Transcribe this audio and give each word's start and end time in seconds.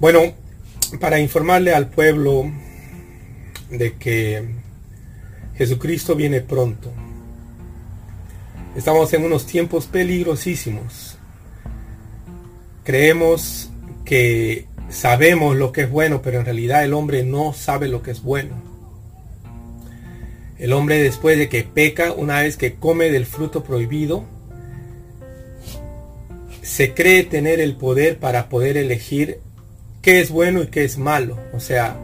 Bueno, 0.00 0.20
para 1.00 1.18
informarle 1.18 1.74
al 1.74 1.88
pueblo 1.88 2.48
de 3.68 3.96
que 3.96 4.44
Jesucristo 5.56 6.14
viene 6.14 6.40
pronto. 6.40 6.92
Estamos 8.76 9.12
en 9.12 9.24
unos 9.24 9.44
tiempos 9.44 9.86
peligrosísimos. 9.86 11.18
Creemos 12.84 13.70
que 14.04 14.66
sabemos 14.88 15.56
lo 15.56 15.72
que 15.72 15.82
es 15.82 15.90
bueno, 15.90 16.22
pero 16.22 16.38
en 16.38 16.44
realidad 16.44 16.84
el 16.84 16.94
hombre 16.94 17.24
no 17.24 17.52
sabe 17.52 17.88
lo 17.88 18.00
que 18.00 18.12
es 18.12 18.22
bueno. 18.22 18.54
El 20.60 20.74
hombre 20.74 21.02
después 21.02 21.36
de 21.38 21.48
que 21.48 21.64
peca, 21.64 22.12
una 22.12 22.42
vez 22.42 22.56
que 22.56 22.76
come 22.76 23.10
del 23.10 23.26
fruto 23.26 23.64
prohibido, 23.64 24.24
se 26.62 26.94
cree 26.94 27.24
tener 27.24 27.58
el 27.58 27.74
poder 27.74 28.18
para 28.18 28.48
poder 28.48 28.76
elegir 28.76 29.40
qué 30.08 30.20
es 30.20 30.30
bueno 30.30 30.62
y 30.62 30.68
qué 30.68 30.84
es 30.84 30.96
malo. 30.96 31.36
O 31.52 31.60
sea, 31.60 31.94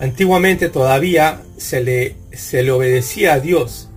antiguamente 0.00 0.68
todavía 0.68 1.40
se 1.56 1.80
le, 1.80 2.16
se 2.32 2.62
le 2.62 2.70
obedecía 2.70 3.32
a 3.32 3.40
Dios. 3.40 3.88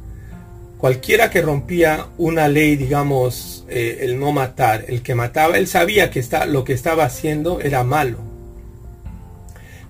Cualquiera 0.78 1.30
que 1.30 1.42
rompía 1.42 2.08
una 2.18 2.48
ley, 2.48 2.78
digamos, 2.78 3.66
eh, 3.68 3.98
el 4.04 4.18
no 4.22 4.32
matar, 4.32 4.86
el 4.88 5.02
que 5.02 5.16
mataba, 5.16 5.58
él 5.58 5.68
sabía 5.68 6.12
que 6.12 6.22
está, 6.22 6.46
lo 6.46 6.64
que 6.64 6.72
estaba 6.72 7.04
haciendo 7.04 7.60
era 7.60 7.84
malo. 7.84 8.20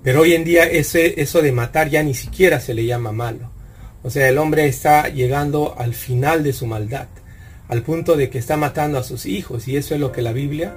Pero 0.02 0.22
hoy 0.22 0.34
en 0.34 0.44
día 0.44 0.64
ese, 0.64 1.22
eso 1.22 1.44
de 1.44 1.52
matar 1.52 1.88
ya 1.88 2.02
ni 2.02 2.16
siquiera 2.16 2.60
se 2.60 2.74
le 2.74 2.88
llama 2.88 3.12
malo. 3.12 3.52
O 4.02 4.10
sea, 4.10 4.28
el 4.28 4.40
hombre 4.40 4.66
está 4.66 5.08
llegando 5.08 5.76
al 5.78 5.94
final 5.94 6.44
de 6.44 6.52
su 6.52 6.66
maldad, 6.66 7.10
al 7.68 7.84
punto 7.84 8.18
de 8.18 8.32
que 8.32 8.40
está 8.40 8.58
matando 8.58 8.98
a 8.98 9.04
sus 9.04 9.28
hijos. 9.28 9.68
Y 9.68 9.78
eso 9.78 9.94
es 9.94 10.02
lo 10.02 10.12
que 10.12 10.24
la 10.24 10.34
Biblia, 10.34 10.74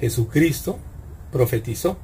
Jesucristo, 0.00 0.78
profetizó, 1.34 1.98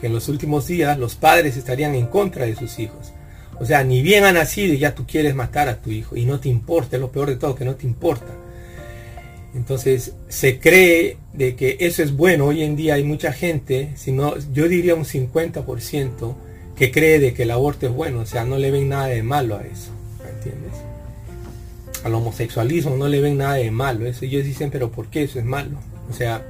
que 0.00 0.06
en 0.06 0.14
los 0.14 0.28
últimos 0.28 0.68
días 0.68 0.96
los 0.98 1.16
padres 1.16 1.56
estarían 1.56 1.94
en 1.96 2.06
contra 2.06 2.46
de 2.46 2.54
sus 2.54 2.78
hijos. 2.78 3.12
O 3.58 3.66
sea, 3.66 3.82
ni 3.82 4.00
bien 4.00 4.24
ha 4.24 4.32
nacido 4.32 4.72
y 4.72 4.78
ya 4.78 4.94
tú 4.94 5.06
quieres 5.06 5.34
matar 5.34 5.68
a 5.68 5.82
tu 5.82 5.90
hijo 5.90 6.16
y 6.16 6.24
no 6.24 6.38
te 6.38 6.48
importa, 6.48 6.96
es 6.96 7.00
lo 7.00 7.10
peor 7.10 7.28
de 7.28 7.36
todo, 7.36 7.56
que 7.56 7.64
no 7.64 7.74
te 7.74 7.86
importa. 7.86 8.32
Entonces 9.54 10.12
se 10.28 10.60
cree 10.60 11.16
de 11.32 11.56
que 11.56 11.78
eso 11.80 12.02
es 12.02 12.14
bueno. 12.14 12.46
Hoy 12.46 12.62
en 12.62 12.76
día 12.76 12.94
hay 12.94 13.04
mucha 13.04 13.32
gente, 13.32 13.90
sino 13.96 14.34
yo 14.52 14.68
diría 14.68 14.94
un 14.94 15.04
50%, 15.04 16.34
que 16.76 16.92
cree 16.92 17.18
de 17.18 17.32
que 17.32 17.42
el 17.42 17.50
aborto 17.50 17.86
es 17.86 17.92
bueno. 17.92 18.20
O 18.20 18.26
sea, 18.26 18.44
no 18.44 18.58
le 18.58 18.70
ven 18.70 18.90
nada 18.90 19.06
de 19.06 19.22
malo 19.22 19.56
a 19.56 19.62
eso. 19.62 19.90
¿Entiendes? 20.36 20.72
Al 22.04 22.14
homosexualismo 22.14 22.96
no 22.96 23.08
le 23.08 23.20
ven 23.20 23.38
nada 23.38 23.54
de 23.54 23.70
malo. 23.70 24.06
Eso 24.06 24.26
ellos 24.26 24.44
dicen, 24.44 24.70
pero 24.70 24.92
¿por 24.92 25.08
qué 25.08 25.24
eso 25.24 25.38
es 25.38 25.44
malo? 25.44 25.78
O 26.10 26.12
sea, 26.12 26.44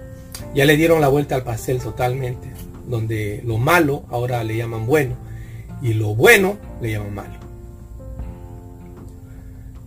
ya 0.54 0.64
le 0.64 0.76
dieron 0.76 1.00
la 1.00 1.08
vuelta 1.08 1.34
al 1.34 1.42
pastel 1.42 1.78
totalmente, 1.78 2.50
donde 2.86 3.42
lo 3.44 3.58
malo 3.58 4.04
ahora 4.10 4.42
le 4.44 4.56
llaman 4.56 4.86
bueno 4.86 5.16
y 5.82 5.94
lo 5.94 6.14
bueno 6.14 6.56
le 6.80 6.92
llaman 6.92 7.14
malo. 7.14 7.34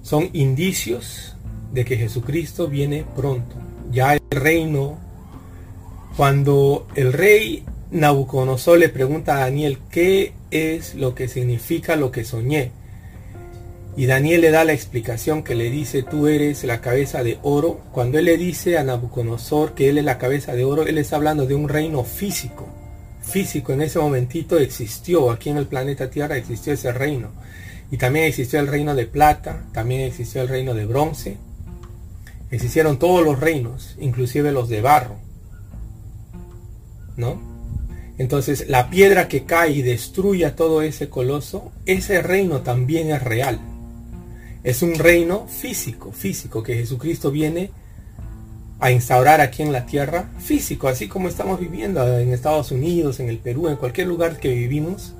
Son 0.01 0.29
indicios 0.33 1.35
de 1.71 1.85
que 1.85 1.97
Jesucristo 1.97 2.67
viene 2.67 3.05
pronto. 3.15 3.55
Ya 3.91 4.13
el 4.15 4.21
reino, 4.31 4.97
cuando 6.17 6.87
el 6.95 7.13
rey 7.13 7.63
Nabucodonosor 7.91 8.79
le 8.79 8.89
pregunta 8.89 9.35
a 9.35 9.39
Daniel 9.41 9.79
qué 9.91 10.33
es 10.51 10.95
lo 10.95 11.15
que 11.15 11.27
significa 11.27 11.95
lo 11.95 12.11
que 12.11 12.23
soñé, 12.23 12.71
y 13.99 14.05
Daniel 14.05 14.39
le 14.39 14.51
da 14.51 14.63
la 14.63 14.71
explicación 14.71 15.43
que 15.43 15.55
le 15.55 15.69
dice, 15.69 16.03
tú 16.03 16.27
eres 16.27 16.63
la 16.63 16.79
cabeza 16.79 17.21
de 17.21 17.37
oro. 17.41 17.81
Cuando 17.91 18.17
él 18.17 18.23
le 18.23 18.37
dice 18.37 18.77
a 18.77 18.83
Nabucodonosor 18.85 19.73
que 19.73 19.89
él 19.89 19.97
es 19.97 20.05
la 20.05 20.17
cabeza 20.17 20.53
de 20.53 20.63
oro, 20.63 20.83
él 20.83 20.97
está 20.97 21.17
hablando 21.17 21.45
de 21.45 21.55
un 21.55 21.67
reino 21.67 22.05
físico. 22.05 22.69
Físico 23.21 23.73
en 23.73 23.81
ese 23.81 23.99
momentito 23.99 24.57
existió, 24.57 25.29
aquí 25.31 25.49
en 25.49 25.57
el 25.57 25.67
planeta 25.67 26.09
Tierra 26.09 26.37
existió 26.37 26.71
ese 26.71 26.93
reino. 26.93 27.31
Y 27.91 27.97
también 27.97 28.23
existió 28.23 28.61
el 28.61 28.67
reino 28.67 28.95
de 28.95 29.05
plata, 29.05 29.65
también 29.73 29.99
existió 29.99 30.41
el 30.43 30.47
reino 30.47 30.73
de 30.73 30.85
bronce. 30.85 31.35
Existieron 32.51 32.99
todos 32.99 33.25
los 33.25 33.37
reinos, 33.37 33.97
inclusive 33.99 34.53
los 34.53 34.69
de 34.69 34.79
barro. 34.79 35.17
¿No? 37.17 37.37
Entonces 38.17 38.69
la 38.69 38.89
piedra 38.89 39.27
que 39.27 39.43
cae 39.43 39.71
y 39.71 39.81
destruye 39.81 40.49
todo 40.51 40.83
ese 40.83 41.09
coloso, 41.09 41.73
ese 41.85 42.21
reino 42.21 42.61
también 42.61 43.11
es 43.11 43.21
real. 43.21 43.59
Es 44.69 44.83
un 44.83 44.93
reino 44.93 45.47
físico, 45.47 46.11
físico, 46.11 46.61
que 46.61 46.75
Jesucristo 46.75 47.31
viene 47.31 47.71
a 48.79 48.91
instaurar 48.91 49.41
aquí 49.41 49.63
en 49.63 49.71
la 49.71 49.87
tierra, 49.87 50.29
físico, 50.37 50.87
así 50.87 51.07
como 51.07 51.27
estamos 51.27 51.59
viviendo 51.59 52.19
en 52.19 52.31
Estados 52.31 52.71
Unidos, 52.71 53.19
en 53.19 53.29
el 53.29 53.39
Perú, 53.39 53.67
en 53.67 53.77
cualquier 53.77 54.05
lugar 54.05 54.39
que 54.39 54.53
vivimos. 54.53 55.15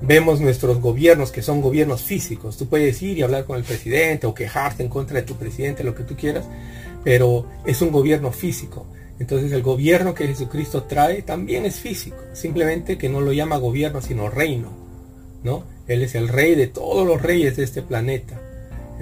Vemos 0.00 0.40
nuestros 0.40 0.80
gobiernos 0.80 1.30
que 1.30 1.42
son 1.42 1.60
gobiernos 1.60 2.00
físicos. 2.00 2.56
Tú 2.56 2.66
puedes 2.66 3.02
ir 3.02 3.18
y 3.18 3.22
hablar 3.22 3.44
con 3.44 3.58
el 3.58 3.62
presidente 3.62 4.26
o 4.26 4.32
quejarte 4.32 4.82
en 4.82 4.88
contra 4.88 5.16
de 5.16 5.26
tu 5.26 5.34
presidente, 5.34 5.84
lo 5.84 5.94
que 5.94 6.04
tú 6.04 6.16
quieras, 6.16 6.46
pero 7.04 7.44
es 7.66 7.82
un 7.82 7.92
gobierno 7.92 8.32
físico. 8.32 8.86
Entonces 9.18 9.52
el 9.52 9.60
gobierno 9.60 10.14
que 10.14 10.28
Jesucristo 10.28 10.84
trae 10.84 11.20
también 11.20 11.66
es 11.66 11.78
físico, 11.78 12.16
simplemente 12.32 12.96
que 12.96 13.10
no 13.10 13.20
lo 13.20 13.34
llama 13.34 13.58
gobierno 13.58 14.00
sino 14.00 14.30
reino, 14.30 14.70
¿no? 15.44 15.64
Él 15.86 16.00
es 16.00 16.14
el 16.14 16.28
rey 16.28 16.54
de 16.54 16.68
todos 16.68 17.06
los 17.06 17.20
reyes 17.20 17.56
de 17.56 17.64
este 17.64 17.82
planeta. 17.82 18.41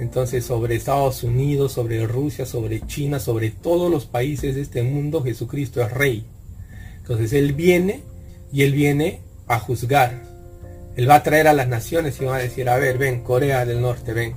Entonces 0.01 0.43
sobre 0.43 0.73
Estados 0.73 1.21
Unidos, 1.21 1.73
sobre 1.73 2.07
Rusia, 2.07 2.47
sobre 2.47 2.81
China, 2.87 3.19
sobre 3.19 3.51
todos 3.51 3.91
los 3.91 4.07
países 4.07 4.55
de 4.55 4.61
este 4.61 4.81
mundo, 4.81 5.21
Jesucristo 5.21 5.79
es 5.79 5.91
rey. 5.91 6.25
Entonces 6.97 7.33
Él 7.33 7.53
viene 7.53 8.01
y 8.51 8.63
Él 8.63 8.73
viene 8.73 9.21
a 9.47 9.59
juzgar. 9.59 10.23
Él 10.95 11.07
va 11.07 11.17
a 11.17 11.23
traer 11.23 11.47
a 11.47 11.53
las 11.53 11.67
naciones 11.67 12.19
y 12.19 12.25
va 12.25 12.37
a 12.37 12.39
decir, 12.39 12.67
a 12.67 12.77
ver, 12.77 12.97
ven, 12.97 13.21
Corea 13.21 13.63
del 13.63 13.79
Norte, 13.79 14.11
ven, 14.13 14.33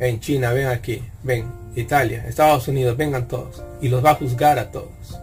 ven, 0.00 0.18
China, 0.18 0.52
ven 0.52 0.66
aquí, 0.66 1.00
ven, 1.22 1.46
Italia, 1.76 2.26
Estados 2.26 2.66
Unidos, 2.66 2.96
vengan 2.96 3.28
todos. 3.28 3.62
Y 3.80 3.90
los 3.90 4.04
va 4.04 4.10
a 4.10 4.16
juzgar 4.16 4.58
a 4.58 4.72
todos. 4.72 5.20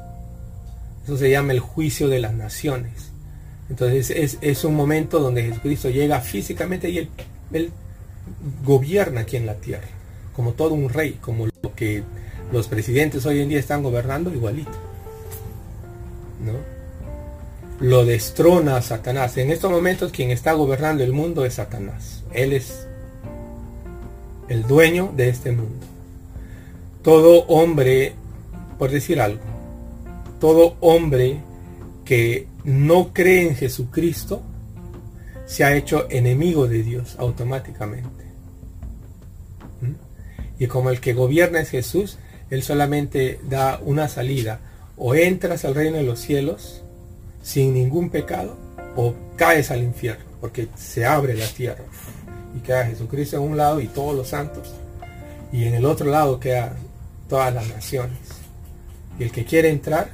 Eso 1.03 1.17
se 1.17 1.29
llama 1.29 1.51
el 1.51 1.59
juicio 1.59 2.07
de 2.07 2.19
las 2.19 2.33
naciones. 2.33 3.11
Entonces 3.69 4.37
es, 4.41 4.63
un 4.63 4.73
momento 4.73 5.19
donde 5.19 5.43
Jesucristo 5.43 5.89
llega 5.89 6.21
físicamente 6.21 6.89
y 6.89 7.09
él 7.51 7.71
gobierna 8.63 9.21
aquí 9.21 9.37
en 9.37 9.45
la 9.45 9.55
tierra, 9.55 9.87
como 10.35 10.53
todo 10.53 10.73
un 10.73 10.89
rey, 10.89 11.17
como 11.21 11.47
lo 11.47 11.75
que 11.75 12.03
los 12.51 12.67
presidentes 12.67 13.25
hoy 13.25 13.39
en 13.39 13.49
día 13.49 13.59
están 13.59 13.83
gobernando 13.83 14.33
igualito. 14.33 14.71
¿no? 16.45 16.53
Lo 17.79 18.05
destrona 18.05 18.77
a 18.77 18.81
Satanás. 18.81 19.37
En 19.37 19.51
estos 19.51 19.71
momentos 19.71 20.11
quien 20.11 20.31
está 20.31 20.53
gobernando 20.53 21.03
el 21.03 21.13
mundo 21.13 21.45
es 21.45 21.55
Satanás. 21.55 22.23
Él 22.33 22.53
es 22.53 22.87
el 24.49 24.63
dueño 24.63 25.11
de 25.15 25.29
este 25.29 25.51
mundo. 25.51 25.85
Todo 27.01 27.45
hombre, 27.47 28.13
por 28.77 28.91
decir 28.91 29.19
algo, 29.19 29.41
todo 30.39 30.75
hombre 30.81 31.39
que 32.05 32.47
no 32.63 33.13
cree 33.13 33.47
en 33.47 33.55
Jesucristo 33.55 34.43
se 35.51 35.65
ha 35.65 35.75
hecho 35.75 36.07
enemigo 36.09 36.65
de 36.65 36.81
Dios 36.81 37.17
automáticamente. 37.19 38.23
¿Mm? 39.81 40.63
Y 40.63 40.67
como 40.67 40.89
el 40.89 41.01
que 41.01 41.13
gobierna 41.13 41.59
es 41.59 41.71
Jesús, 41.71 42.19
Él 42.49 42.63
solamente 42.63 43.37
da 43.49 43.81
una 43.83 44.07
salida. 44.07 44.61
O 44.95 45.13
entras 45.13 45.65
al 45.65 45.75
reino 45.75 45.97
de 45.97 46.03
los 46.03 46.19
cielos 46.19 46.83
sin 47.43 47.73
ningún 47.73 48.09
pecado, 48.09 48.55
o 48.95 49.13
caes 49.35 49.71
al 49.71 49.83
infierno, 49.83 50.23
porque 50.39 50.69
se 50.77 51.05
abre 51.05 51.33
la 51.33 51.47
tierra. 51.47 51.83
Y 52.55 52.61
queda 52.61 52.85
Jesucristo 52.85 53.35
en 53.35 53.43
un 53.43 53.57
lado 53.57 53.81
y 53.81 53.87
todos 53.87 54.15
los 54.15 54.29
santos. 54.29 54.73
Y 55.51 55.65
en 55.65 55.73
el 55.73 55.83
otro 55.83 56.09
lado 56.09 56.39
queda 56.39 56.77
todas 57.27 57.53
las 57.53 57.67
naciones. 57.67 58.19
Y 59.19 59.23
el 59.23 59.33
que 59.33 59.43
quiere 59.43 59.69
entrar, 59.69 60.11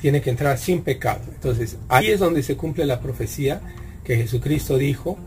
tiene 0.00 0.20
que 0.20 0.30
entrar 0.30 0.58
sin 0.58 0.82
pecado. 0.82 1.20
Entonces, 1.32 1.76
ahí 1.88 2.08
es 2.08 2.18
donde 2.18 2.42
se 2.42 2.56
cumple 2.56 2.86
la 2.86 2.98
profecía 2.98 3.60
que 4.04 4.16
Jesucristo 4.16 4.78
dijo 4.78 5.18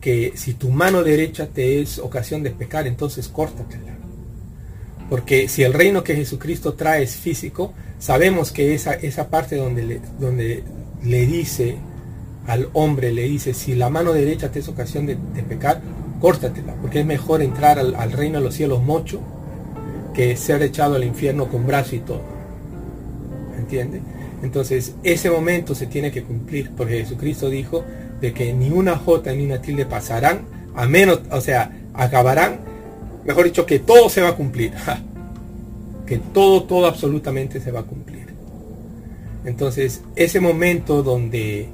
que 0.00 0.32
si 0.36 0.54
tu 0.54 0.70
mano 0.70 1.02
derecha 1.02 1.46
te 1.46 1.80
es 1.80 1.98
ocasión 1.98 2.42
de 2.42 2.50
pecar, 2.50 2.86
entonces 2.86 3.28
córtatela. 3.28 3.96
Porque 5.10 5.48
si 5.48 5.62
el 5.62 5.74
reino 5.74 6.02
que 6.02 6.16
Jesucristo 6.16 6.74
trae 6.74 7.02
es 7.02 7.16
físico, 7.16 7.72
sabemos 7.98 8.50
que 8.50 8.74
esa, 8.74 8.94
esa 8.94 9.28
parte 9.28 9.56
donde 9.56 9.82
le, 9.82 10.00
donde 10.18 10.64
le 11.04 11.26
dice 11.26 11.76
al 12.46 12.68
hombre, 12.72 13.12
le 13.12 13.22
dice, 13.22 13.54
si 13.54 13.74
la 13.74 13.90
mano 13.90 14.12
derecha 14.12 14.50
te 14.50 14.58
es 14.58 14.68
ocasión 14.68 15.06
de, 15.06 15.16
pecar, 15.48 15.80
córtatela, 16.20 16.74
porque 16.80 17.00
es 17.00 17.06
mejor 17.06 17.42
entrar 17.42 17.78
al, 17.78 18.12
reino 18.12 18.38
de 18.38 18.44
los 18.44 18.54
cielos 18.54 18.82
mocho 18.82 19.20
que 20.14 20.36
ser 20.36 20.62
echado 20.62 20.96
al 20.96 21.04
infierno 21.04 21.48
con 21.48 21.66
brazo 21.66 21.94
y 21.94 22.00
todo. 22.00 22.22
¿Entiende? 23.58 24.00
Entonces, 24.42 24.96
ese 25.04 25.30
momento 25.30 25.74
se 25.74 25.86
tiene 25.86 26.10
que 26.10 26.24
cumplir, 26.24 26.70
porque 26.76 26.98
Jesucristo 26.98 27.48
dijo 27.48 27.84
de 28.22 28.32
que 28.32 28.54
ni 28.54 28.70
una 28.70 28.96
J 28.96 29.32
ni 29.32 29.44
una 29.44 29.60
tilde 29.60 29.84
pasarán, 29.84 30.46
a 30.74 30.86
menos, 30.86 31.20
o 31.30 31.40
sea, 31.40 31.72
acabarán, 31.92 32.60
mejor 33.24 33.44
dicho, 33.44 33.66
que 33.66 33.80
todo 33.80 34.08
se 34.08 34.22
va 34.22 34.28
a 34.28 34.36
cumplir. 34.36 34.72
que 36.06 36.18
todo, 36.18 36.62
todo 36.62 36.86
absolutamente 36.86 37.60
se 37.60 37.72
va 37.72 37.80
a 37.80 37.84
cumplir. 37.84 38.28
Entonces, 39.44 40.02
ese 40.14 40.38
momento 40.38 41.02
donde, 41.02 41.68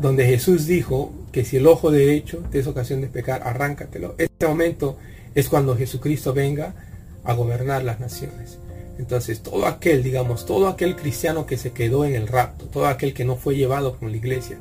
donde 0.00 0.24
Jesús 0.24 0.66
dijo 0.66 1.12
que 1.32 1.44
si 1.44 1.56
el 1.56 1.66
ojo 1.66 1.90
derecho 1.90 2.44
te 2.50 2.60
es 2.60 2.68
ocasión 2.68 3.00
de 3.00 3.08
pecar, 3.08 3.42
arráncatelo. 3.42 4.14
Ese 4.18 4.46
momento 4.46 4.98
es 5.34 5.48
cuando 5.48 5.76
Jesucristo 5.76 6.32
venga 6.32 6.74
a 7.24 7.34
gobernar 7.34 7.82
las 7.82 7.98
naciones. 7.98 8.58
Entonces, 8.98 9.40
todo 9.42 9.66
aquel, 9.66 10.04
digamos, 10.04 10.46
todo 10.46 10.68
aquel 10.68 10.94
cristiano 10.94 11.44
que 11.44 11.56
se 11.56 11.72
quedó 11.72 12.04
en 12.04 12.14
el 12.14 12.28
rapto, 12.28 12.66
todo 12.66 12.86
aquel 12.86 13.14
que 13.14 13.24
no 13.24 13.36
fue 13.36 13.56
llevado 13.56 13.96
con 13.96 14.10
la 14.12 14.16
iglesia, 14.16 14.58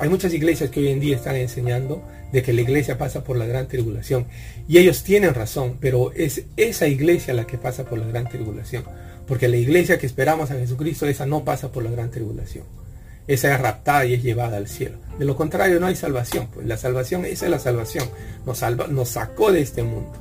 hay 0.00 0.08
muchas 0.08 0.32
iglesias 0.32 0.70
que 0.70 0.80
hoy 0.80 0.88
en 0.88 1.00
día 1.00 1.16
están 1.16 1.36
enseñando 1.36 2.02
de 2.32 2.42
que 2.42 2.52
la 2.52 2.62
iglesia 2.62 2.98
pasa 2.98 3.22
por 3.22 3.36
la 3.36 3.46
gran 3.46 3.68
tribulación. 3.68 4.26
Y 4.68 4.78
ellos 4.78 5.02
tienen 5.02 5.34
razón, 5.34 5.76
pero 5.80 6.12
es 6.12 6.44
esa 6.56 6.86
iglesia 6.86 7.34
la 7.34 7.46
que 7.46 7.58
pasa 7.58 7.84
por 7.84 7.98
la 7.98 8.06
gran 8.06 8.28
tribulación. 8.28 8.84
Porque 9.26 9.48
la 9.48 9.56
iglesia 9.56 9.98
que 9.98 10.06
esperamos 10.06 10.50
a 10.50 10.54
Jesucristo, 10.54 11.06
esa 11.06 11.26
no 11.26 11.44
pasa 11.44 11.70
por 11.72 11.82
la 11.82 11.90
gran 11.90 12.10
tribulación. 12.10 12.64
Esa 13.26 13.52
es 13.52 13.60
raptada 13.60 14.06
y 14.06 14.14
es 14.14 14.22
llevada 14.22 14.56
al 14.56 14.68
cielo. 14.68 14.98
De 15.18 15.24
lo 15.24 15.36
contrario, 15.36 15.80
no 15.80 15.86
hay 15.86 15.96
salvación. 15.96 16.48
Pues 16.54 16.66
la 16.66 16.76
salvación, 16.76 17.24
esa 17.24 17.46
es 17.46 17.50
la 17.50 17.58
salvación. 17.58 18.08
Nos, 18.46 18.58
salva, 18.58 18.86
nos 18.86 19.10
sacó 19.10 19.52
de 19.52 19.60
este 19.60 19.82
mundo. 19.82 20.12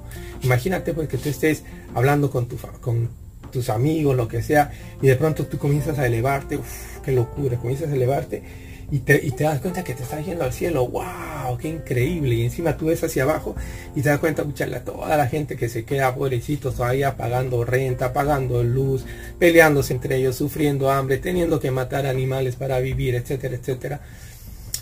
Imagínate 0.41 0.93
pues 0.93 1.07
que 1.07 1.17
tú 1.17 1.29
estés 1.29 1.63
hablando 1.93 2.29
con, 2.29 2.47
tu, 2.47 2.57
con 2.81 3.09
tus 3.51 3.69
amigos, 3.69 4.17
lo 4.17 4.27
que 4.27 4.43
sea, 4.43 4.71
y 5.01 5.07
de 5.07 5.15
pronto 5.15 5.45
tú 5.45 5.57
comienzas 5.57 5.97
a 5.97 6.05
elevarte, 6.05 6.57
uff, 6.57 6.99
qué 7.03 7.11
locura, 7.11 7.57
comienzas 7.57 7.89
a 7.89 7.95
elevarte 7.95 8.43
y 8.91 8.99
te, 8.99 9.31
das 9.39 9.59
cuenta 9.61 9.83
que 9.83 9.93
te 9.93 10.03
estás 10.03 10.25
yendo 10.25 10.43
al 10.43 10.53
cielo, 10.53 10.87
wow, 10.87 11.57
qué 11.59 11.69
increíble, 11.69 12.35
y 12.35 12.43
encima 12.43 12.77
tú 12.77 12.87
ves 12.87 13.03
hacia 13.03 13.23
abajo 13.23 13.55
y 13.95 14.01
te 14.01 14.09
das 14.09 14.19
cuenta, 14.19 14.43
mucha, 14.43 14.67
toda 14.83 15.17
la 15.17 15.27
gente 15.27 15.55
que 15.55 15.69
se 15.69 15.85
queda 15.85 16.13
pobrecitos 16.13 16.75
todavía 16.75 17.17
pagando 17.17 17.65
renta, 17.65 18.13
pagando 18.13 18.63
luz, 18.63 19.05
peleándose 19.39 19.93
entre 19.93 20.17
ellos, 20.17 20.35
sufriendo 20.35 20.91
hambre, 20.91 21.17
teniendo 21.17 21.59
que 21.59 21.71
matar 21.71 22.05
animales 22.05 22.55
para 22.55 22.79
vivir, 22.79 23.15
etcétera, 23.15 23.55
etcétera. 23.55 24.01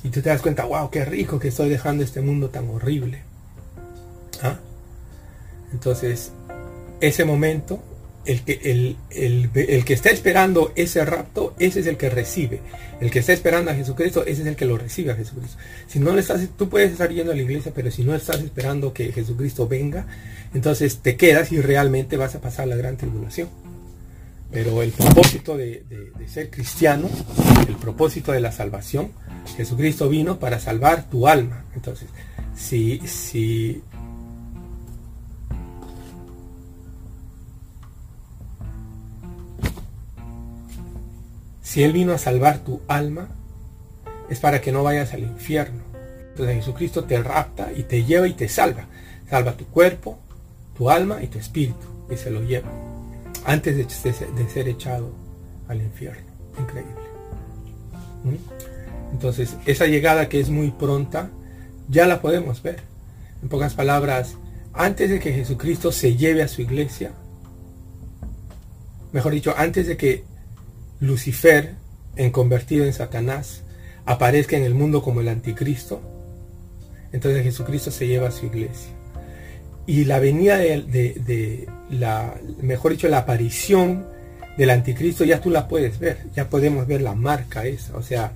Y 0.04 0.10
tú 0.10 0.22
te 0.22 0.30
das 0.30 0.42
cuenta, 0.42 0.66
wow, 0.66 0.90
qué 0.90 1.06
rico 1.06 1.40
que 1.40 1.48
estoy 1.48 1.70
dejando 1.70 2.04
este 2.04 2.20
mundo 2.20 2.50
tan 2.50 2.70
horrible. 2.70 3.22
¿Ah? 4.42 4.60
Entonces, 5.72 6.34
ese 7.00 7.24
momento, 7.24 7.82
el 8.26 8.42
que, 8.42 8.60
el, 8.64 8.98
el, 9.10 9.86
que 9.86 9.94
está 9.94 10.10
esperando 10.10 10.72
ese 10.76 11.04
rapto, 11.04 11.54
ese 11.60 11.82
es 11.82 11.88
el 11.88 11.98
que 11.98 12.10
recibe. 12.10 12.62
El 13.02 13.12
que 13.12 13.20
está 13.20 13.34
esperando 13.34 13.72
a 13.72 13.76
Jesucristo, 13.76 14.26
ese 14.26 14.42
es 14.42 14.48
el 14.48 14.56
que 14.56 14.66
lo 14.66 14.78
recibe 14.78 15.12
a 15.12 15.16
Jesucristo. 15.16 15.58
Si 15.88 16.00
no 16.00 16.14
le 16.14 16.22
estás, 16.22 16.48
tú 16.58 16.70
puedes 16.70 16.92
estar 16.92 17.12
yendo 17.12 17.32
a 17.32 17.36
la 17.36 17.42
iglesia, 17.42 17.72
pero 17.76 17.92
si 17.92 18.04
no 18.04 18.16
estás 18.16 18.42
esperando 18.42 18.94
que 18.94 19.12
Jesucristo 19.12 19.68
venga, 19.68 20.08
entonces 20.54 20.98
te 20.98 21.18
quedas 21.18 21.52
y 21.52 21.62
realmente 21.62 22.18
vas 22.18 22.36
a 22.36 22.42
pasar 22.42 22.68
la 22.68 22.76
gran 22.76 22.98
tribulación. 22.98 23.50
Pero 24.52 24.84
el 24.84 24.92
propósito 24.92 25.58
de, 25.58 25.84
de 25.90 26.28
ser 26.28 26.50
cristiano, 26.50 27.10
el 27.68 27.76
propósito 27.76 28.32
de 28.32 28.40
la 28.40 28.52
salvación, 28.52 29.12
Jesucristo 29.58 30.08
vino 30.10 30.40
para 30.40 30.60
salvar 30.60 31.10
tu 31.10 31.28
alma. 31.28 31.66
Entonces, 31.76 32.08
si, 32.56 33.00
si 33.06 33.82
Si 41.74 41.82
Él 41.82 41.92
vino 41.92 42.14
a 42.14 42.20
salvar 42.20 42.60
tu 42.60 42.82
alma, 42.88 43.30
es 44.30 44.40
para 44.40 44.62
que 44.62 44.72
no 44.72 44.84
vayas 44.84 45.12
al 45.14 45.24
infierno. 45.24 45.82
Entonces 46.30 46.58
Jesucristo 46.58 47.06
te 47.06 47.20
rapta 47.24 47.72
y 47.76 47.82
te 47.82 48.04
lleva 48.04 48.28
y 48.28 48.34
te 48.34 48.48
salva. 48.48 48.86
Salva 49.28 49.58
tu 49.58 49.66
cuerpo, 49.66 50.20
tu 50.78 50.92
alma 50.92 51.24
y 51.24 51.28
tu 51.30 51.40
espíritu. 51.40 51.88
Y 52.12 52.16
se 52.16 52.30
lo 52.30 52.44
lleva. 52.44 52.70
Antes 53.44 53.76
de, 53.76 54.48
ser 54.50 54.68
echado 54.68 55.16
al 55.68 55.82
infierno. 55.82 56.22
Increíble. 56.60 56.94
¿Mm? 58.24 59.14
Entonces, 59.14 59.58
esa 59.66 59.88
llegada 59.88 60.30
que 60.30 60.40
es 60.40 60.52
muy 60.52 60.70
pronta, 60.70 61.32
ya 61.90 62.06
la 62.06 62.22
podemos 62.22 62.62
ver. 62.62 62.84
En 63.42 63.50
pocas 63.50 63.74
palabras, 63.74 64.36
antes 64.74 65.10
de 65.10 65.20
que 65.20 65.34
Jesucristo 65.34 65.92
se 65.92 66.16
lleve 66.18 66.44
a 66.44 66.48
su 66.48 66.62
iglesia, 66.62 67.14
mejor 69.12 69.34
dicho, 69.34 69.56
antes 69.58 69.88
de 69.88 69.98
que 69.98 70.33
Lucifer, 71.04 71.74
en 72.16 72.32
convertido 72.32 72.86
en 72.86 72.94
Satanás, 72.94 73.64
aparezca 74.06 74.56
en 74.56 74.64
el 74.64 74.74
mundo 74.74 75.02
como 75.02 75.20
el 75.20 75.28
anticristo, 75.28 76.00
entonces 77.12 77.44
Jesucristo 77.44 77.92
se 77.92 78.08
lleva 78.08 78.30
a 78.30 78.32
su 78.32 78.46
iglesia. 78.46 78.94
Y 79.86 80.06
la 80.06 80.20
venida 80.20 80.58
de, 80.58 81.68
la, 81.90 82.36
mejor 82.62 82.94
dicho, 82.94 83.10
la 83.10 83.18
aparición 83.18 84.06
del 84.58 84.70
anticristo 84.70 85.26
ya 85.26 85.42
tú 85.42 85.50
la 85.50 85.68
puedes 85.68 86.00
ver, 86.00 86.20
ya 86.38 86.50
podemos 86.50 86.88
ver 86.88 87.02
la 87.02 87.16
marca 87.16 87.66
esa, 87.66 87.98
o 87.98 88.02
sea, 88.02 88.32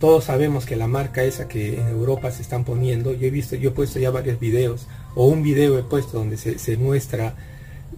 todos 0.00 0.24
sabemos 0.24 0.66
que 0.66 0.74
la 0.74 0.88
marca 0.88 1.22
esa 1.22 1.46
que 1.46 1.78
en 1.78 1.86
Europa 1.86 2.32
se 2.32 2.42
están 2.42 2.64
poniendo, 2.64 3.14
yo 3.14 3.28
he 3.28 3.30
visto, 3.30 3.54
yo 3.54 3.70
he 3.70 3.72
puesto 3.72 4.00
ya 4.00 4.10
varios 4.10 4.40
videos, 4.40 4.88
o 5.14 5.26
un 5.26 5.44
video 5.44 5.78
he 5.78 5.84
puesto 5.84 6.18
donde 6.18 6.36
se, 6.36 6.76
muestra 6.78 7.36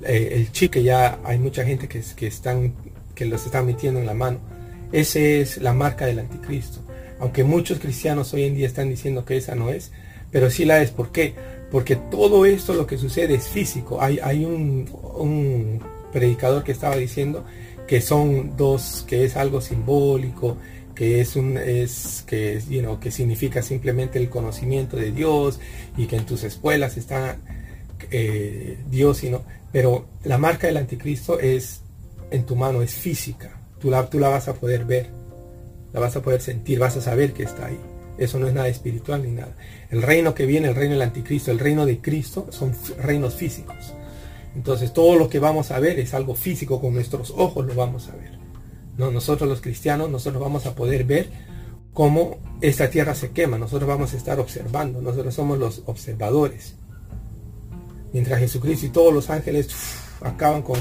eh, 0.03 0.33
el 0.35 0.53
chip 0.53 0.73
que 0.73 0.83
ya 0.83 1.21
hay 1.25 1.39
mucha 1.39 1.65
gente 1.65 1.89
que, 1.89 2.03
que 2.17 2.27
están 2.27 2.75
que 3.21 3.27
los 3.27 3.45
está 3.45 3.63
metiendo 3.63 4.01
en 4.01 4.07
la 4.07 4.15
mano. 4.15 4.39
Esa 4.93 5.19
es 5.19 5.59
la 5.59 5.75
marca 5.75 6.07
del 6.07 6.21
anticristo. 6.21 6.81
Aunque 7.19 7.45
muchos 7.45 7.79
cristianos 7.79 8.33
hoy 8.33 8.45
en 8.45 8.55
día 8.55 8.67
están 8.67 8.89
diciendo 8.89 9.27
que 9.27 9.37
esa 9.37 9.55
no 9.55 9.69
es, 9.69 9.93
pero 10.31 10.49
sí 10.49 10.65
la 10.65 10.81
es. 10.81 10.91
¿Por 10.91 11.13
qué? 11.13 11.35
Porque 11.71 11.97
todo 11.97 12.47
esto 12.47 12.73
lo 12.73 12.87
que 12.87 12.97
sucede 12.97 13.35
es 13.35 13.47
físico. 13.47 14.01
Hay, 14.01 14.19
hay 14.23 14.47
un, 14.47 15.83
predicador 16.15 16.65
que 16.65 16.73
estaba 16.73 16.97
diciendo 16.97 17.45
que 17.87 18.01
son 18.01 18.57
dos, 18.57 19.05
que 19.07 19.27
es 19.27 19.37
algo 19.37 19.61
simbólico, 19.61 20.57
que 20.95 21.21
es 21.21 21.37
un 21.37 21.59
es 21.59 22.25
que 22.27 22.59
que 23.03 23.11
significa 23.11 23.61
simplemente 23.61 24.19
el 24.19 24.31
conocimiento 24.31 24.97
de 24.97 25.13
Dios 25.13 25.61
y 25.99 26.07
que 26.07 26.17
en 26.17 26.25
tus 26.25 26.43
escuelas 26.43 26.97
está 26.97 27.37
eh, 28.11 28.79
Dios 28.91 29.23
y 29.25 29.31
no 29.31 29.43
pero 29.73 30.07
la 30.25 30.37
marca 30.37 30.67
del 30.67 30.79
anticristo 30.79 31.39
es 31.39 31.83
en 32.31 32.45
tu 32.45 32.57
mano, 32.57 32.83
es 32.83 32.95
física. 32.95 33.61
Tú 33.79 33.91
la, 33.91 34.03
vas 34.03 34.49
a 34.49 34.55
poder 34.55 34.85
ver, 34.85 35.11
la 35.93 36.01
vas 36.01 36.17
a 36.17 36.23
poder 36.23 36.41
sentir, 36.41 36.79
vas 36.79 36.97
a 36.97 37.01
saber 37.01 37.33
que 37.33 37.45
está 37.45 37.67
ahí. 37.67 37.81
Eso 38.19 38.39
no 38.39 38.47
es 38.47 38.53
nada 38.53 38.69
espiritual 38.69 39.23
ni 39.23 39.33
nada. 39.33 39.57
El 39.91 40.03
reino 40.03 40.35
que 40.35 40.45
viene, 40.45 40.69
el 40.69 40.75
reino 40.75 40.93
del 40.93 41.03
anticristo, 41.03 41.51
el 41.51 41.59
reino 41.59 41.87
de 41.87 42.01
Cristo, 42.01 42.47
son 42.51 42.75
reinos 42.99 43.35
físicos. 43.35 43.95
Entonces 44.55 44.93
todo 44.93 45.17
lo 45.17 45.29
que 45.31 45.39
vamos 45.39 45.71
a 45.71 45.81
ver 45.81 45.99
es 45.99 46.13
algo 46.13 46.35
físico, 46.35 46.81
con 46.81 46.93
nuestros 46.93 47.31
ojos 47.31 47.67
lo 47.67 47.75
vamos 47.75 48.09
a 48.09 48.17
ver. 48.17 48.39
¿No? 48.99 49.11
Nosotros 49.11 49.49
los 49.49 49.63
cristianos, 49.63 50.11
nosotros 50.11 50.43
vamos 50.43 50.67
a 50.67 50.75
poder 50.75 51.05
ver 51.05 51.31
cómo 51.95 52.39
esta 52.61 52.91
tierra 52.91 53.15
se 53.15 53.31
quema. 53.31 53.57
Nosotros 53.57 53.89
vamos 53.89 54.13
a 54.13 54.17
estar 54.19 54.39
observando. 54.39 55.01
Nosotros 55.01 55.35
somos 55.35 55.59
los 55.59 55.83
observadores. 55.87 56.75
Mientras 58.13 58.41
Jesucristo 58.41 58.87
y 58.87 58.91
todos 58.91 59.15
los 59.15 59.31
ángeles 59.31 59.69
acaban 60.21 60.63
con 60.63 60.79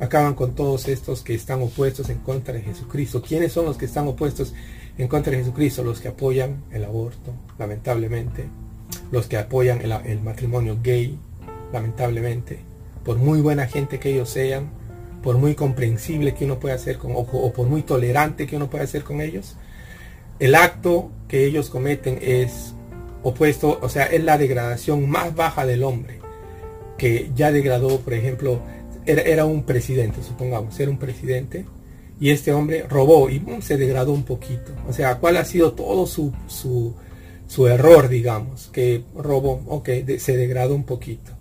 acaban 0.00 0.34
con 0.34 0.54
todos 0.54 0.88
estos 0.88 1.22
que 1.22 1.34
están 1.34 1.62
opuestos 1.62 2.08
en 2.08 2.18
contra 2.18 2.54
de 2.54 2.62
Jesucristo. 2.62 3.22
¿Quiénes 3.22 3.52
son 3.52 3.66
los 3.66 3.76
que 3.76 3.84
están 3.84 4.08
opuestos 4.08 4.54
en 4.96 5.08
contra 5.08 5.30
de 5.30 5.38
Jesucristo? 5.38 5.84
Los 5.84 6.00
que 6.00 6.08
apoyan 6.08 6.64
el 6.72 6.84
aborto, 6.84 7.34
lamentablemente. 7.58 8.46
Los 9.12 9.26
que 9.26 9.36
apoyan 9.36 9.80
el, 9.82 10.20
matrimonio 10.20 10.78
gay, 10.82 11.18
lamentablemente. 11.72 12.60
Por 13.04 13.18
muy 13.18 13.40
buena 13.40 13.66
gente 13.66 13.98
que 13.98 14.12
ellos 14.12 14.30
sean, 14.30 14.70
por 15.22 15.36
muy 15.36 15.54
comprensible 15.54 16.34
que 16.34 16.46
uno 16.46 16.58
pueda 16.58 16.74
hacer 16.74 16.96
con, 16.96 17.12
o, 17.12 17.20
o 17.20 17.52
por 17.52 17.68
muy 17.68 17.82
tolerante 17.82 18.46
que 18.46 18.56
uno 18.56 18.70
pueda 18.70 18.84
hacer 18.84 19.04
con 19.04 19.20
ellos, 19.20 19.56
el 20.38 20.54
acto 20.54 21.10
que 21.28 21.44
ellos 21.44 21.68
cometen 21.68 22.18
es 22.22 22.74
opuesto, 23.22 23.78
o 23.82 23.88
sea, 23.90 24.06
es 24.06 24.24
la 24.24 24.38
degradación 24.38 25.08
más 25.10 25.34
baja 25.34 25.66
del 25.66 25.82
hombre, 25.82 26.20
que 26.96 27.30
ya 27.34 27.52
degradó, 27.52 28.00
por 28.00 28.14
ejemplo, 28.14 28.60
era, 29.10 29.44
un 29.44 29.64
presidente, 29.64 30.22
supongamos, 30.22 30.78
era 30.78 30.90
un 30.90 30.98
presidente, 30.98 31.64
y 32.18 32.30
este 32.30 32.52
hombre 32.52 32.84
robó 32.88 33.30
y 33.30 33.42
se 33.60 33.76
degradó 33.76 34.12
un 34.12 34.24
poquito. 34.24 34.72
O 34.88 34.92
sea, 34.92 35.16
¿cuál 35.18 35.36
ha 35.36 35.44
sido 35.44 35.72
todo 35.72 36.06
su, 36.06 36.32
su, 36.48 37.66
error, 37.66 38.08
digamos? 38.08 38.68
Que 38.72 39.02
robó, 39.14 39.62
ok, 39.66 39.88
se 40.18 40.36
degradó 40.36 40.74
un 40.74 40.84
poquito, 40.84 41.32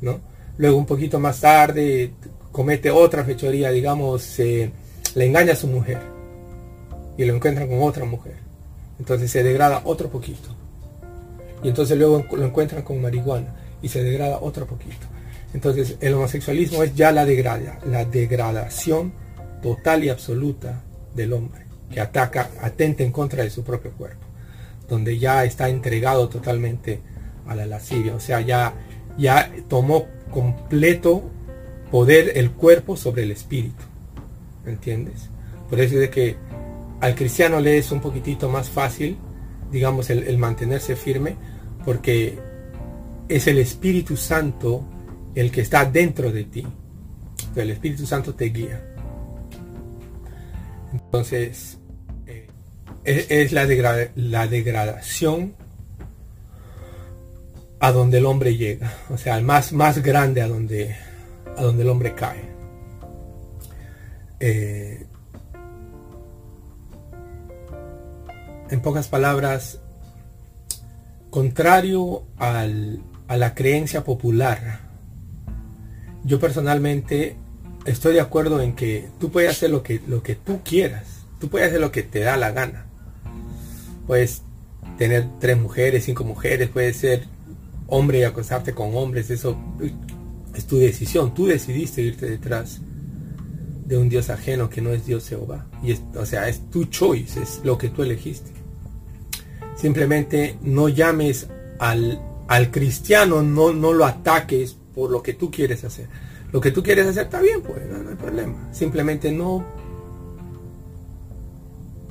¿no? 0.00 0.20
Luego 0.56 0.76
un 0.76 0.86
poquito 0.86 1.18
más 1.18 1.40
tarde 1.40 2.12
comete 2.52 2.90
otra 2.90 3.24
fechoría, 3.24 3.70
digamos, 3.70 4.38
le 4.38 4.72
engaña 5.14 5.52
a 5.52 5.56
su 5.56 5.66
mujer 5.66 5.98
y 7.16 7.24
lo 7.24 7.34
encuentran 7.34 7.68
con 7.68 7.82
otra 7.82 8.04
mujer. 8.04 8.36
Entonces 8.98 9.30
se 9.30 9.42
degrada 9.42 9.82
otro 9.84 10.10
poquito. 10.10 10.48
Y 11.62 11.68
entonces 11.68 11.96
luego 11.96 12.24
lo 12.32 12.44
encuentran 12.44 12.82
con 12.82 13.00
marihuana 13.00 13.54
y 13.82 13.88
se 13.88 14.02
degrada 14.02 14.38
otro 14.40 14.66
poquito. 14.66 15.06
Entonces 15.52 15.96
el 16.00 16.14
homosexualismo 16.14 16.82
es 16.82 16.94
ya 16.94 17.12
la, 17.12 17.24
la 17.24 18.04
degradación 18.04 19.12
total 19.62 20.04
y 20.04 20.08
absoluta 20.08 20.82
del 21.14 21.32
hombre, 21.32 21.66
que 21.90 22.00
ataca, 22.00 22.50
atenta 22.60 23.02
en 23.02 23.12
contra 23.12 23.42
de 23.42 23.50
su 23.50 23.64
propio 23.64 23.92
cuerpo, 23.92 24.24
donde 24.88 25.18
ya 25.18 25.44
está 25.44 25.68
entregado 25.68 26.28
totalmente 26.28 27.00
a 27.46 27.54
la 27.54 27.66
lascivia, 27.66 28.14
o 28.14 28.20
sea, 28.20 28.40
ya, 28.40 28.74
ya 29.18 29.50
tomó 29.68 30.06
completo 30.30 31.22
poder 31.90 32.38
el 32.38 32.52
cuerpo 32.52 32.96
sobre 32.96 33.24
el 33.24 33.32
espíritu, 33.32 33.82
¿entiendes? 34.64 35.28
Por 35.68 35.80
eso 35.80 35.94
es 35.94 36.00
de 36.00 36.10
que 36.10 36.36
al 37.00 37.14
cristiano 37.14 37.60
le 37.60 37.78
es 37.78 37.90
un 37.92 38.00
poquitito 38.00 38.48
más 38.48 38.68
fácil, 38.68 39.16
digamos, 39.72 40.10
el, 40.10 40.36
mantenerse 40.38 40.96
firme, 40.96 41.36
porque 41.84 42.38
es 43.28 43.46
el 43.46 43.58
Espíritu 43.58 44.16
Santo 44.16 44.84
el 45.34 45.50
que 45.50 45.60
está 45.60 45.84
dentro 45.84 46.32
de 46.32 46.44
ti. 46.44 46.66
El 47.56 47.70
Espíritu 47.70 48.06
Santo 48.06 48.34
te 48.34 48.46
guía. 48.46 48.80
Entonces, 50.92 51.78
eh, 52.26 52.46
es, 53.04 53.52
la, 53.52 53.66
la 54.14 54.46
degradación 54.46 55.54
a 57.80 57.92
donde 57.92 58.18
el 58.18 58.26
hombre 58.26 58.56
llega, 58.56 58.92
o 59.08 59.16
sea, 59.16 59.38
el 59.38 59.44
más, 59.44 59.72
más 59.72 60.02
grande 60.02 60.42
a 60.42 60.48
donde, 60.48 60.94
a 61.56 61.62
donde 61.62 61.82
el 61.82 61.88
hombre 61.88 62.14
cae. 62.14 62.44
Eh, 64.38 65.06
en 68.70 68.80
pocas 68.80 69.08
palabras, 69.08 69.80
contrario 71.30 72.24
al, 72.36 73.02
a 73.28 73.36
la 73.36 73.54
creencia 73.54 74.04
popular, 74.04 74.89
yo 76.24 76.38
personalmente 76.38 77.36
estoy 77.84 78.14
de 78.14 78.20
acuerdo 78.20 78.60
en 78.60 78.74
que 78.74 79.08
tú 79.18 79.30
puedes 79.30 79.50
hacer 79.50 79.70
lo 79.70 79.82
que, 79.82 80.00
lo 80.06 80.22
que 80.22 80.34
tú 80.34 80.60
quieras, 80.64 81.06
tú 81.38 81.48
puedes 81.48 81.68
hacer 81.68 81.80
lo 81.80 81.92
que 81.92 82.02
te 82.02 82.20
da 82.20 82.36
la 82.36 82.52
gana. 82.52 82.86
Puedes 84.06 84.42
tener 84.98 85.26
tres 85.40 85.58
mujeres, 85.58 86.04
cinco 86.04 86.24
mujeres, 86.24 86.68
puedes 86.68 86.96
ser 86.96 87.24
hombre 87.86 88.20
y 88.20 88.22
acostarte 88.24 88.72
con 88.72 88.94
hombres, 88.94 89.30
eso 89.30 89.56
es 90.54 90.66
tu 90.66 90.78
decisión, 90.78 91.34
tú 91.34 91.46
decidiste 91.46 92.02
irte 92.02 92.28
detrás 92.28 92.80
de 93.86 93.98
un 93.98 94.08
Dios 94.08 94.30
ajeno 94.30 94.70
que 94.70 94.80
no 94.80 94.90
es 94.90 95.04
Dios 95.04 95.28
Jehová. 95.28 95.66
Y 95.82 95.94
o 96.16 96.24
sea, 96.24 96.48
es 96.48 96.70
tu 96.70 96.84
choice, 96.84 97.42
es 97.42 97.60
lo 97.64 97.76
que 97.76 97.88
tú 97.88 98.02
elegiste. 98.02 98.50
Simplemente 99.76 100.58
no 100.62 100.88
llames 100.88 101.48
al, 101.78 102.20
al 102.46 102.70
cristiano, 102.70 103.42
no, 103.42 103.72
no 103.72 103.92
lo 103.92 104.04
ataques 104.04 104.76
por 105.00 105.10
lo 105.10 105.22
que 105.22 105.32
tú 105.32 105.50
quieres 105.50 105.82
hacer. 105.82 106.08
Lo 106.52 106.60
que 106.60 106.72
tú 106.72 106.82
quieres 106.82 107.06
hacer 107.06 107.24
está 107.24 107.40
bien, 107.40 107.62
pues, 107.62 107.86
no, 107.86 108.10
hay 108.10 108.16
problema. 108.16 108.68
Simplemente 108.70 109.32
no 109.32 109.64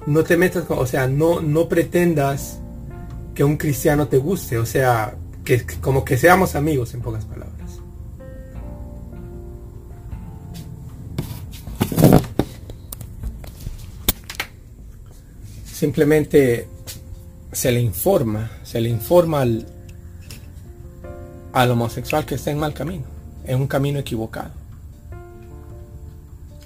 no 0.07 0.23
te 0.23 0.37
metas, 0.37 0.63
o 0.69 0.87
sea, 0.87 1.07
no, 1.07 1.39
no 1.39 1.69
pretendas 1.69 2.59
que 3.35 3.43
un 3.43 3.57
cristiano 3.57 4.07
te 4.07 4.17
guste, 4.17 4.57
o 4.57 4.65
sea, 4.65 5.15
que 5.45 5.63
como 5.81 6.03
que 6.03 6.17
seamos 6.17 6.55
amigos 6.55 6.95
en 6.95 7.01
pocas 7.01 7.25
palabras. 7.25 7.79
Simplemente 15.71 16.67
se 17.51 17.71
le 17.71 17.81
informa, 17.81 18.49
se 18.63 18.81
le 18.81 18.89
informa 18.89 19.41
al, 19.41 19.78
al 21.53 21.71
homosexual 21.71 22.25
que 22.25 22.35
está 22.35 22.51
en 22.51 22.59
mal 22.59 22.73
camino, 22.73 23.05
en 23.45 23.59
un 23.59 23.67
camino 23.67 23.99
equivocado. 23.99 24.51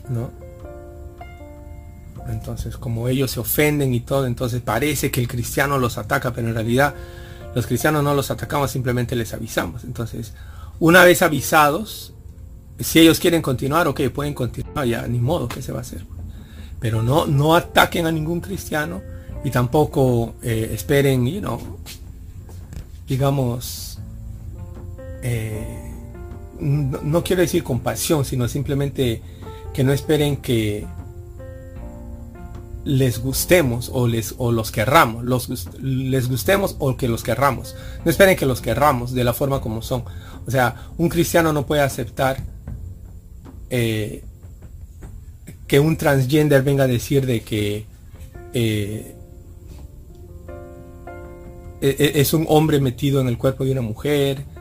¿No? 0.10 0.30
Entonces, 2.30 2.78
como 2.78 3.08
ellos 3.10 3.32
se 3.32 3.40
ofenden 3.40 3.94
y 3.94 4.00
todo, 4.00 4.25
entonces 4.25 4.62
parece 4.62 5.12
que 5.12 5.20
el 5.20 5.28
cristiano 5.28 5.78
los 5.78 5.98
ataca, 5.98 6.34
pero 6.34 6.48
en 6.48 6.54
realidad 6.54 6.94
los 7.54 7.68
cristianos 7.68 8.04
no 8.04 8.13
los 8.13 8.32
atacamos, 8.32 8.72
simplemente 8.72 9.16
les 9.16 9.34
avisamos. 9.34 9.84
Entonces, 9.84 10.34
una 10.80 11.04
vez 11.04 11.22
avisados, 11.22 12.13
si 12.80 13.00
ellos 13.00 13.20
quieren 13.20 13.42
continuar, 13.42 13.88
ok, 13.88 14.02
pueden 14.13 14.34
continuar, 14.34 14.86
ya 14.86 15.08
ni 15.08 15.20
modo, 15.20 15.48
¿qué 15.48 15.62
se 15.62 15.72
va 15.72 15.80
a 15.80 15.82
hacer? 15.82 16.06
Pero 16.80 17.04
no, 17.04 17.25
no 17.25 17.56
ataquen 17.56 18.08
a 18.08 18.12
ningún 18.12 18.42
cristiano 18.42 19.02
y 19.44 19.52
tampoco 19.52 20.36
eh, 20.42 20.72
esperen, 20.74 21.25
you 21.28 21.40
know, 21.40 21.80
digamos, 23.08 23.92
eh, 25.24 25.92
no, 26.60 27.24
quiero 27.24 27.42
decir 27.42 27.63
compasión, 27.63 28.25
sino 28.25 28.48
simplemente 28.48 29.22
que 29.74 29.84
no 29.84 29.94
esperen 29.94 30.38
que 30.38 30.86
les 32.86 33.20
gustemos 33.20 33.89
o 33.94 34.08
les 34.08 34.36
o 34.38 34.51
los 34.51 34.70
querramos, 34.70 35.24
los, 35.24 35.50
les 35.82 36.30
gustemos 36.30 36.75
o 36.80 36.98
que 36.98 37.08
los 37.08 37.24
querramos. 37.24 37.75
No 38.03 38.12
esperen 38.12 38.36
que 38.36 38.46
los 38.46 38.62
querramos 38.62 39.13
de 39.13 39.24
la 39.24 39.34
forma 39.34 39.62
como 39.62 39.82
son. 39.82 40.03
O 40.46 40.51
sea, 40.51 40.89
un 40.98 41.08
cristiano 41.10 41.53
no 41.53 41.65
puede 41.65 41.82
aceptar 41.82 42.38
eh, 43.70 44.24
que 45.68 45.80
un 45.80 45.96
transgender 45.96 46.63
venga 46.63 46.84
a 46.84 46.88
decir 46.88 47.25
de 47.25 47.42
que 47.42 47.86
eh, 48.53 49.15
e, 51.82 51.88
e, 51.88 52.22
es 52.22 52.34
un 52.34 52.46
hombre 52.50 52.80
metido 52.82 53.22
en 53.22 53.27
el 53.30 53.38
cuerpo 53.38 53.63
de 53.63 53.72
una 53.72 53.82
mujer 53.82 54.52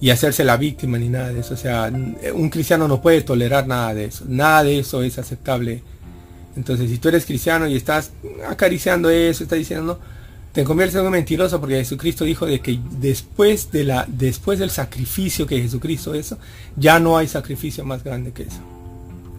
y 0.00 0.10
hacerse 0.10 0.44
la 0.44 0.56
víctima 0.56 0.98
ni 0.98 1.08
nada 1.08 1.32
de 1.32 1.40
eso. 1.40 1.54
O 1.54 1.56
sea, 1.56 1.90
un 2.34 2.50
cristiano 2.50 2.86
no 2.88 3.00
puede 3.00 3.22
tolerar 3.22 3.66
nada 3.66 3.94
de 3.94 4.06
eso. 4.06 4.24
Nada 4.28 4.62
de 4.62 4.78
eso 4.78 5.02
es 5.02 5.18
aceptable 5.18 5.82
entonces, 6.56 6.90
si 6.90 6.96
tú 6.96 7.08
eres 7.08 7.26
cristiano 7.26 7.66
y 7.66 7.76
estás 7.76 8.10
acariciando 8.48 9.10
eso, 9.10 9.44
estás 9.44 9.58
diciendo, 9.58 10.00
te 10.52 10.64
conviertes 10.64 10.98
en 10.98 11.04
un 11.04 11.12
mentiroso 11.12 11.60
porque 11.60 11.76
Jesucristo 11.76 12.24
dijo 12.24 12.46
de 12.46 12.60
que 12.60 12.80
después, 12.98 13.70
de 13.70 13.84
la, 13.84 14.06
después 14.08 14.58
del 14.58 14.70
sacrificio 14.70 15.46
que 15.46 15.60
Jesucristo 15.60 16.16
hizo, 16.16 16.38
ya 16.76 16.98
no 16.98 17.18
hay 17.18 17.28
sacrificio 17.28 17.84
más 17.84 18.02
grande 18.02 18.32
que 18.32 18.44
eso. 18.44 18.60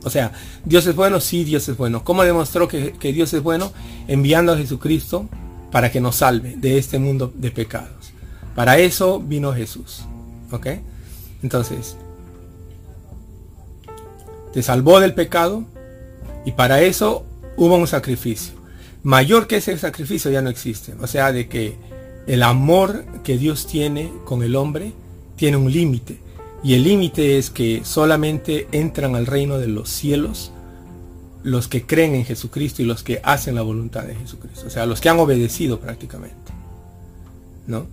O 0.03 0.11
sea, 0.11 0.31
Dios 0.63 0.85
es 0.85 0.95
bueno, 0.95 1.19
sí, 1.19 1.43
Dios 1.43 1.67
es 1.67 1.75
bueno. 1.75 2.03
¿Cómo 2.03 2.23
demostró 2.23 2.67
que, 2.67 2.93
que 2.93 3.11
Dios 3.11 3.33
es 3.33 3.41
bueno? 3.41 3.73
Enviando 4.07 4.53
a 4.53 4.57
Jesucristo 4.57 5.27
para 5.71 5.91
que 5.91 5.99
nos 5.99 6.17
salve 6.17 6.55
de 6.55 6.77
este 6.77 6.99
mundo 6.99 7.33
de 7.35 7.49
pecados. 7.49 8.13
Para 8.55 8.77
eso 8.77 9.19
vino 9.19 9.53
Jesús. 9.53 10.03
¿Ok? 10.51 10.67
Entonces, 11.43 11.97
te 14.53 14.61
salvó 14.63 14.99
del 14.99 15.13
pecado, 15.13 15.65
y 16.47 16.53
para 16.53 16.81
eso 16.81 17.25
hubo 17.57 17.75
un 17.75 17.87
sacrificio. 17.87 18.53
Mayor 19.03 19.47
que 19.47 19.57
ese 19.57 19.77
sacrificio 19.77 20.31
ya 20.31 20.41
no 20.41 20.49
existe. 20.49 20.93
O 21.01 21.05
sea, 21.05 21.33
de 21.33 21.49
que 21.49 21.75
el 22.25 22.41
amor 22.41 23.03
que 23.25 23.37
Dios 23.37 23.67
tiene 23.67 24.13
con 24.23 24.43
el 24.43 24.55
hombre 24.55 24.93
tiene 25.35 25.57
un 25.57 25.69
límite. 25.69 26.19
Y 26.63 26.75
el 26.75 26.85
límite 26.85 27.37
es 27.37 27.49
que 27.49 27.81
solamente 27.83 28.69
entran 28.71 29.17
al 29.17 29.25
reino 29.25 29.57
de 29.57 29.67
los 29.67 29.89
cielos 29.89 30.53
los 31.43 31.67
que 31.67 31.85
creen 31.85 32.15
en 32.15 32.23
Jesucristo 32.23 32.81
y 32.81 32.85
los 32.85 33.03
que 33.03 33.19
hacen 33.25 33.55
la 33.55 33.61
voluntad 33.61 34.03
de 34.03 34.15
Jesucristo. 34.15 34.67
O 34.67 34.69
sea, 34.69 34.85
los 34.85 35.01
que 35.01 35.09
han 35.09 35.19
obedecido 35.19 35.81
prácticamente. 35.81 36.53
¿No? 37.67 37.87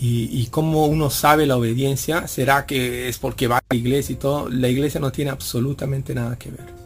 Y, 0.00 0.28
y 0.30 0.46
cómo 0.46 0.86
uno 0.86 1.10
sabe 1.10 1.44
la 1.46 1.56
obediencia, 1.56 2.28
será 2.28 2.66
que 2.66 3.08
es 3.08 3.18
porque 3.18 3.48
va 3.48 3.58
a 3.58 3.64
la 3.68 3.76
iglesia 3.76 4.12
y 4.12 4.16
todo. 4.16 4.48
La 4.48 4.68
iglesia 4.68 5.00
no 5.00 5.10
tiene 5.10 5.30
absolutamente 5.30 6.14
nada 6.14 6.38
que 6.38 6.50
ver. 6.50 6.78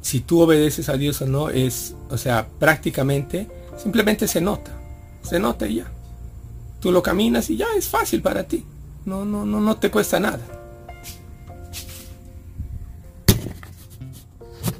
Si 0.00 0.20
tú 0.20 0.40
obedeces 0.40 0.88
a 0.88 0.96
Dios 0.96 1.20
o 1.22 1.26
no 1.26 1.50
es, 1.50 1.94
o 2.10 2.18
sea, 2.18 2.48
prácticamente, 2.58 3.48
simplemente 3.76 4.26
se 4.26 4.40
nota, 4.40 4.72
se 5.22 5.38
nota 5.38 5.66
y 5.66 5.76
ya. 5.76 5.90
Tú 6.80 6.90
lo 6.90 7.02
caminas 7.02 7.48
y 7.50 7.56
ya 7.56 7.66
es 7.76 7.88
fácil 7.88 8.22
para 8.22 8.44
ti. 8.44 8.64
No, 9.04 9.24
no, 9.24 9.44
no, 9.46 9.60
no 9.60 9.76
te 9.76 9.90
cuesta 9.90 10.18
nada. 10.18 10.40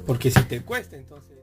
Porque 0.05 0.31
si 0.31 0.41
te 0.43 0.61
cuesta, 0.61 0.97
entonces... 0.97 1.37